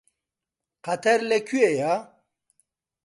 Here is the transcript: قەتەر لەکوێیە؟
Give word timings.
قەتەر 0.87 1.19
لەکوێیە؟ 1.31 1.95